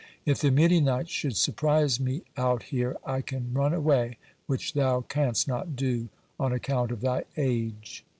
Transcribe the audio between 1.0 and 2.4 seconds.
should surprise me